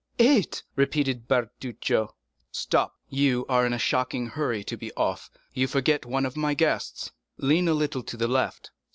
[0.17, 2.15] "Eight!" repeated Bertuccio.
[2.51, 2.95] "Stop!
[3.07, 7.11] You are in a shocking hurry to be off—you forget one of my guests.
[7.37, 8.71] Lean a little to the left.